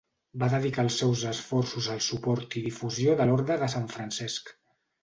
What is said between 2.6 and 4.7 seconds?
i difusió de l'Orde de Sant Francesc.